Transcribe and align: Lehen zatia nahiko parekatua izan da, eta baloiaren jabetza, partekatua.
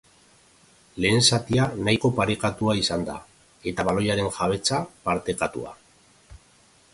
Lehen 1.03 1.19
zatia 1.25 1.67
nahiko 1.87 2.11
parekatua 2.19 2.75
izan 2.79 3.05
da, 3.11 3.19
eta 3.73 3.87
baloiaren 3.91 4.33
jabetza, 4.39 4.81
partekatua. 5.05 5.77